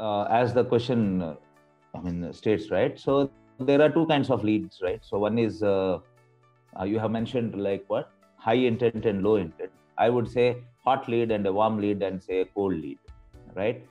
uh, 0.00 0.24
as 0.24 0.52
the 0.52 0.64
question 0.64 1.22
uh, 1.22 1.34
i 1.94 2.00
mean 2.00 2.32
states 2.32 2.70
right? 2.70 2.98
So 2.98 3.30
there 3.58 3.80
are 3.80 3.88
two 3.88 4.06
kinds 4.06 4.30
of 4.30 4.44
leads 4.44 4.80
right? 4.82 5.02
So 5.02 5.18
one 5.18 5.38
is 5.38 5.62
uh, 5.62 5.98
uh, 6.78 6.84
you 6.84 6.98
have 6.98 7.10
mentioned 7.10 7.62
like 7.62 7.84
what? 7.88 8.10
High 8.36 8.60
intent 8.70 9.06
and 9.06 9.22
low 9.22 9.36
intent. 9.36 9.70
I 9.98 10.10
would 10.10 10.30
say 10.30 10.62
hot 10.84 11.08
lead 11.08 11.30
and 11.30 11.46
a 11.46 11.52
warm 11.52 11.80
lead 11.80 12.02
and 12.02 12.22
say 12.22 12.44
cold 12.54 12.74
lead 12.74 12.98
right? 13.54 13.82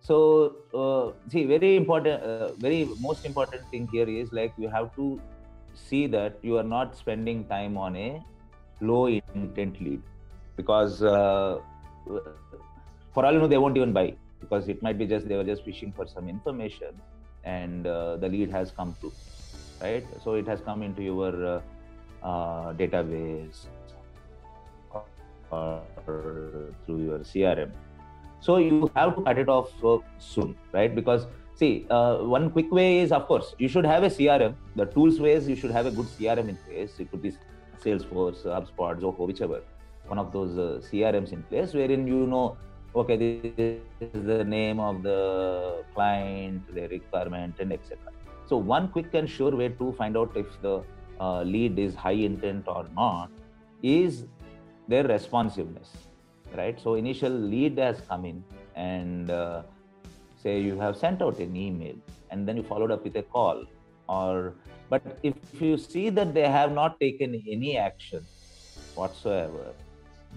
So 0.00 0.56
uh, 0.74 1.12
see 1.30 1.44
very 1.44 1.76
important 1.76 2.22
uh, 2.22 2.52
very 2.56 2.90
most 2.98 3.24
important 3.24 3.62
thing 3.70 3.88
here 3.90 4.08
is 4.08 4.32
like 4.32 4.52
you 4.58 4.68
have 4.68 4.94
to 4.96 5.18
see 5.72 6.06
that 6.08 6.38
you 6.42 6.58
are 6.58 6.68
not 6.76 6.94
spending 6.94 7.46
time 7.46 7.78
on 7.78 7.96
a 7.96 8.22
low 8.80 9.06
intent 9.06 9.80
lead 9.80 10.02
because 10.56 10.98
for 10.98 11.62
all 13.24 13.32
you 13.32 13.38
know 13.38 13.48
they 13.48 13.56
won't 13.56 13.76
even 13.76 13.92
buy 13.92 14.14
because 14.54 14.68
it 14.68 14.82
might 14.82 14.98
be 14.98 15.06
just 15.06 15.28
they 15.28 15.36
were 15.36 15.44
just 15.44 15.64
fishing 15.64 15.92
for 15.92 16.06
some 16.06 16.28
information 16.28 17.00
and 17.44 17.86
uh, 17.86 18.16
the 18.16 18.28
lead 18.28 18.50
has 18.50 18.70
come 18.70 18.94
through 19.00 19.12
right? 19.82 20.04
So 20.22 20.34
it 20.34 20.46
has 20.46 20.60
come 20.60 20.82
into 20.82 21.02
your 21.02 21.46
uh, 21.46 21.60
uh, 22.22 22.72
database 22.74 23.66
or 25.50 25.82
through 26.86 27.04
your 27.04 27.18
crm 27.18 27.70
so 28.40 28.56
you 28.56 28.90
have 28.94 29.14
to 29.16 29.22
cut 29.22 29.38
it 29.38 29.48
off 29.48 29.70
soon 30.18 30.56
right? 30.72 30.94
Because 30.94 31.26
see 31.56 31.86
uh, 31.90 32.16
one 32.18 32.50
quick 32.50 32.70
way 32.72 32.98
is 33.00 33.12
of 33.12 33.26
course 33.26 33.54
you 33.58 33.68
should 33.68 33.86
have 33.86 34.02
a 34.02 34.08
crm 34.08 34.54
the 34.74 34.86
tools 34.86 35.20
ways 35.20 35.48
you 35.48 35.56
should 35.56 35.70
have 35.70 35.86
a 35.86 35.90
good 35.90 36.06
crm 36.06 36.48
in 36.48 36.56
place. 36.66 36.98
It 36.98 37.10
could 37.10 37.22
be 37.22 37.32
salesforce 37.84 38.44
hubspot 38.44 39.00
zoho 39.00 39.26
whichever. 39.26 39.62
One 40.06 40.18
of 40.18 40.32
those 40.32 40.58
uh, 40.58 40.86
crms 40.88 41.32
in 41.32 41.42
place 41.44 41.72
wherein 41.72 42.06
you 42.06 42.26
know 42.26 42.56
okay 42.94 43.16
this 43.16 43.80
is 44.00 44.24
the 44.32 44.44
name 44.44 44.80
of 44.80 45.02
the 45.02 45.84
client 45.94 46.62
their 46.74 46.88
requirement 46.88 47.54
and 47.58 47.72
etc 47.72 47.98
so 48.46 48.56
one 48.56 48.88
quick 48.88 49.12
and 49.14 49.28
sure 49.28 49.54
way 49.56 49.68
to 49.68 49.92
find 49.92 50.16
out 50.16 50.36
if 50.36 50.46
the 50.62 50.82
uh, 51.20 51.42
lead 51.42 51.78
is 51.78 51.94
high 51.94 52.20
intent 52.30 52.64
or 52.66 52.86
not 52.94 53.30
is 53.82 54.24
their 54.88 55.04
responsiveness 55.04 55.90
right? 56.56 56.80
So 56.80 56.94
initial 56.94 57.30
lead 57.30 57.78
has 57.78 58.00
come 58.08 58.24
in 58.24 58.44
and 58.74 59.30
uh, 59.30 59.62
say 60.42 60.60
you 60.60 60.78
have 60.80 60.96
sent 60.96 61.22
out 61.22 61.38
an 61.38 61.56
email 61.56 61.94
and 62.30 62.48
then 62.48 62.56
you 62.56 62.62
followed 62.62 62.90
up 62.90 63.04
with 63.04 63.16
a 63.16 63.22
call 63.22 63.64
or 64.08 64.54
but 64.90 65.02
if 65.22 65.34
you 65.60 65.76
see 65.78 66.10
that 66.10 66.34
they 66.34 66.48
have 66.48 66.72
not 66.72 67.00
taken 67.00 67.42
any 67.50 67.76
action 67.76 68.24
whatsoever 68.94 69.72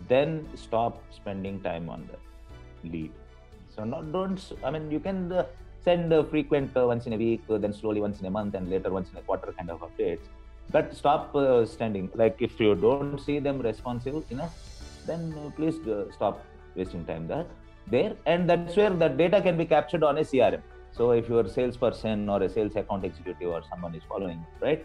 then 0.07 0.47
stop 0.55 1.03
spending 1.11 1.59
time 1.61 1.89
on 1.89 2.07
the 2.11 2.17
lead. 2.83 3.11
So 3.75 3.83
not 3.83 4.11
don't 4.11 4.39
i 4.63 4.71
mean 4.71 4.89
you 4.89 4.99
can 4.99 5.31
uh, 5.31 5.45
send 5.83 6.11
uh, 6.11 6.23
frequent 6.23 6.75
uh, 6.75 6.87
once 6.87 7.05
in 7.05 7.13
a 7.13 7.17
week 7.17 7.41
then 7.47 7.73
slowly 7.73 8.01
once 8.01 8.19
in 8.19 8.25
a 8.25 8.31
month 8.31 8.55
and 8.55 8.69
later 8.69 8.91
once 8.91 9.09
in 9.11 9.17
a 9.17 9.21
quarter 9.21 9.51
kind 9.57 9.69
of 9.69 9.81
updates. 9.81 10.25
But 10.69 10.95
stop 10.95 11.33
uh, 11.35 11.65
standing. 11.65 12.09
Like 12.13 12.37
if 12.41 12.59
you 12.59 12.75
don't 12.75 13.19
see 13.19 13.39
them 13.39 13.59
responsive 13.61 14.23
enough 14.29 14.55
then 15.05 15.53
please 15.55 15.75
stop 16.13 16.45
wasting 16.75 17.05
time 17.05 17.27
there 17.27 17.45
there. 17.89 18.13
And 18.25 18.49
that's 18.49 18.75
where 18.75 18.89
the 18.89 19.07
data 19.07 19.41
can 19.41 19.57
be 19.57 19.65
captured 19.65 20.03
on 20.03 20.17
a 20.17 20.21
crm 20.21 20.61
so 20.97 21.11
if 21.11 21.29
you're 21.29 21.45
a 21.45 21.49
salesperson 21.49 22.27
or 22.27 22.41
a 22.41 22.49
sales 22.49 22.75
account 22.75 23.05
executive 23.05 23.49
or 23.49 23.61
someone 23.69 23.93
is 23.93 24.01
following 24.09 24.43
right? 24.59 24.83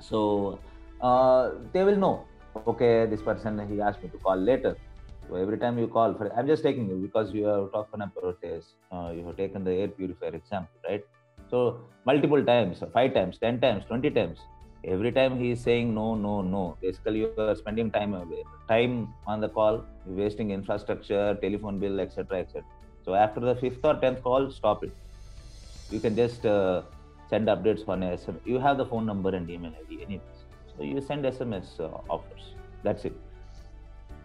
So 0.00 0.58
uh, 1.00 1.50
they 1.72 1.84
will 1.84 1.96
know 1.96 2.24
okay 2.66 3.06
this 3.06 3.22
person 3.22 3.58
he 3.68 3.80
asked 3.80 4.02
me 4.02 4.08
to 4.08 4.18
call 4.18 4.36
later 4.36 4.76
every 5.36 5.58
time 5.58 5.78
you 5.78 5.86
call 5.86 6.14
for 6.14 6.32
i'm 6.36 6.46
just 6.46 6.62
taking 6.62 6.88
you 6.88 6.96
because 6.96 7.32
you 7.32 7.44
have 7.44 7.70
talked 7.72 7.94
about 7.94 8.40
this 8.40 8.74
uh, 8.92 9.10
you 9.14 9.24
have 9.26 9.36
taken 9.36 9.64
the 9.64 9.72
air 9.72 9.88
purifier 9.88 10.34
example 10.34 10.78
right? 10.88 11.04
So 11.50 11.80
multiple 12.04 12.44
times 12.44 12.82
five 12.92 13.14
times 13.14 13.38
ten 13.38 13.60
times 13.60 13.84
20 13.86 14.10
times 14.10 14.38
every 14.84 15.12
time 15.12 15.38
he 15.38 15.50
is 15.52 15.60
saying 15.60 15.94
no 15.94 16.14
no 16.14 16.42
no. 16.42 16.76
Basically 16.82 17.20
you 17.20 17.32
are 17.38 17.54
spending 17.54 17.90
time 17.90 18.14
away 18.14 18.42
time 18.68 19.14
on 19.26 19.40
the 19.40 19.48
call 19.48 19.84
wasting 20.06 20.50
infrastructure 20.50 21.36
telephone 21.40 21.78
bill 21.78 22.00
etc 22.00 22.40
etc 22.40 22.62
so 23.04 23.14
after 23.14 23.40
the 23.40 23.54
fifth 23.56 23.84
or 23.84 23.94
tenth 23.94 24.22
call 24.22 24.50
stop 24.50 24.84
it. 24.84 24.92
You 25.90 26.00
can 26.00 26.14
just 26.14 26.44
uh, 26.44 26.82
send 27.30 27.48
updates 27.48 27.88
on 27.88 28.00
sms 28.00 28.40
you 28.44 28.58
have 28.58 28.76
the 28.76 28.84
phone 28.84 29.06
number 29.06 29.30
and 29.30 29.48
email 29.50 29.72
id 29.82 30.02
anyways. 30.02 30.44
So 30.76 30.82
you 30.84 31.00
send 31.00 31.24
sms 31.24 31.80
uh, 31.80 31.98
offers. 32.10 32.54
That's 32.82 33.04
it 33.06 33.14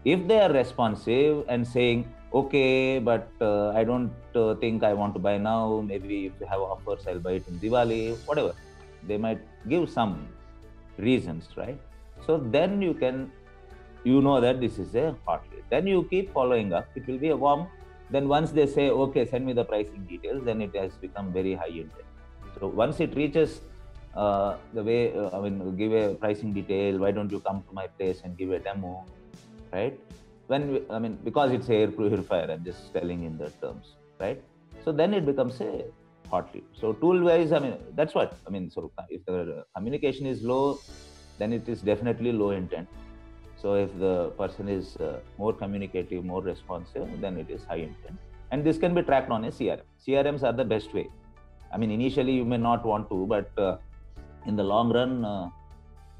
if 0.04 0.26
they 0.28 0.38
are 0.40 0.52
responsive 0.52 1.44
and 1.48 1.66
saying 1.66 2.06
okay 2.32 2.98
but 2.98 3.28
uh, 3.40 3.70
i 3.70 3.84
don't 3.84 4.12
uh, 4.34 4.54
think 4.56 4.82
i 4.82 4.92
want 4.92 5.14
to 5.14 5.20
buy 5.20 5.38
now. 5.38 5.80
Maybe 5.80 6.26
if 6.26 6.32
you 6.40 6.46
have 6.46 6.60
offers 6.60 7.06
i'll 7.06 7.20
buy 7.20 7.32
it 7.32 7.48
in 7.48 7.58
diwali 7.58 8.16
whatever. 8.26 8.54
They 9.06 9.18
might 9.18 9.40
give 9.68 9.90
some 9.90 10.28
reasons 10.98 11.48
right? 11.56 11.78
So 12.26 12.38
then 12.38 12.82
you 12.82 12.94
can 12.94 13.30
you 14.04 14.20
know 14.20 14.40
that 14.40 14.60
this 14.60 14.78
is 14.78 14.94
a 14.94 15.16
hot 15.26 15.44
lead 15.50 15.64
then 15.70 15.86
you 15.86 16.06
keep 16.10 16.32
following 16.32 16.72
up. 16.72 16.88
It 16.94 17.06
will 17.06 17.18
be 17.18 17.30
a 17.30 17.36
warm. 17.36 17.66
Then 18.10 18.28
once 18.28 18.50
they 18.50 18.66
say 18.66 18.90
okay 18.90 19.26
send 19.26 19.46
me 19.46 19.52
the 19.52 19.64
pricing 19.64 20.04
details 20.08 20.44
then 20.44 20.60
it 20.60 20.74
has 20.76 20.92
become 21.06 21.32
very 21.32 21.54
high 21.54 21.74
intent. 21.84 22.10
So 22.58 22.66
once 22.66 23.00
it 23.00 23.16
reaches 23.16 23.60
uh, 24.14 24.56
the 24.72 24.82
way 24.82 25.12
uh, 25.14 25.30
i 25.36 25.40
mean 25.40 25.76
give 25.76 25.92
a 25.92 26.14
pricing 26.14 26.52
detail 26.52 26.98
why 26.98 27.10
don't 27.10 27.30
you 27.30 27.40
come 27.40 27.62
to 27.68 27.72
my 27.74 27.86
place 27.98 28.20
and 28.24 28.36
give 28.38 28.50
a 28.50 28.58
demo 28.58 29.04
right? 29.76 29.98
When 30.46 30.64
we, 30.72 30.78
i 30.94 30.98
mean 31.02 31.14
because 31.28 31.52
it's 31.56 31.68
air 31.76 31.90
purifier 31.98 32.48
i'm 32.54 32.64
just 32.70 32.92
telling 32.96 33.20
in 33.28 33.38
the 33.42 33.50
terms 33.62 33.86
right? 34.20 34.40
So 34.84 34.92
then 34.92 35.14
it 35.18 35.24
becomes 35.24 35.60
a 35.62 35.84
hot 36.32 36.54
lead 36.54 36.64
so 36.80 36.92
tool 37.02 37.18
wise 37.28 37.52
i 37.56 37.58
mean 37.64 37.74
that's 37.98 38.14
what 38.18 38.30
i 38.46 38.50
mean 38.54 38.64
so 38.74 38.80
if 39.16 39.24
the 39.26 39.64
communication 39.76 40.26
is 40.26 40.42
low 40.42 40.64
then 41.38 41.52
it 41.52 41.68
is 41.68 41.80
definitely 41.80 42.32
low 42.32 42.50
intent. 42.50 42.88
So 43.56 43.74
if 43.74 43.98
the 43.98 44.30
person 44.38 44.68
is 44.68 44.96
uh, 44.96 45.20
more 45.38 45.52
communicative 45.52 46.24
more 46.24 46.42
responsive 46.42 47.08
then 47.20 47.38
it 47.38 47.50
is 47.50 47.64
high 47.64 47.82
intent. 47.88 48.18
And 48.50 48.64
this 48.64 48.78
can 48.78 48.94
be 48.94 49.02
tracked 49.02 49.30
on 49.30 49.44
a 49.44 49.48
crm 49.48 49.80
crms 50.06 50.42
are 50.42 50.52
the 50.52 50.64
best 50.64 50.92
way. 50.94 51.08
I 51.72 51.76
mean 51.78 51.90
initially 51.90 52.32
you 52.32 52.44
may 52.44 52.58
not 52.58 52.84
want 52.84 53.08
to 53.10 53.26
but 53.26 53.50
uh, 53.58 53.76
in 54.46 54.56
the 54.56 54.62
long 54.62 54.92
run 54.92 55.24
uh, 55.24 55.48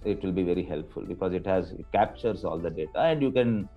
it 0.05 0.23
will 0.23 0.33
be 0.33 0.43
very 0.43 0.65
helpful 0.65 1.03
because 1.03 1.33
it 1.33 1.47
has 1.47 1.73
it 1.73 1.87
captures 1.93 2.45
all 2.45 2.59
the 2.59 2.71
data 2.71 3.01
and 3.01 3.23
you 3.23 3.31
can 3.31 3.69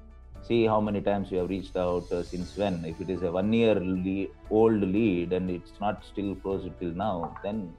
see 0.42 0.66
how 0.66 0.80
many 0.80 1.02
times 1.02 1.32
you 1.32 1.40
have 1.40 1.50
reached 1.50 1.76
out 1.76 2.12
uh, 2.12 2.24
since 2.24 2.56
when 2.56 2.84
if 2.86 3.00
it 3.02 3.10
is 3.10 3.22
a 3.24 3.32
one 3.32 3.52
year 3.52 3.76
lead, 3.76 4.30
old 4.50 4.82
lead 4.82 5.34
and 5.34 5.50
it's 5.50 5.80
not 5.80 6.04
still 6.06 6.36
closed 6.36 6.70
till 6.80 6.92
now 6.92 7.36
then 7.44 7.74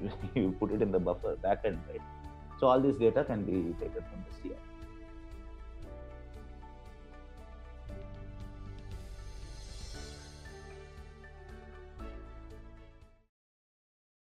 you 0.34 0.54
put 0.60 0.70
it 0.72 0.82
in 0.82 0.92
the 0.92 0.98
buffer 0.98 1.36
back 1.36 1.60
end 1.64 1.78
right 1.90 2.00
so 2.60 2.66
all 2.66 2.80
this 2.80 2.96
data 2.96 3.24
can 3.24 3.42
be 3.44 3.74
taken 3.82 4.02
from 4.10 4.24
the 4.26 4.48
CRM. 4.48 4.56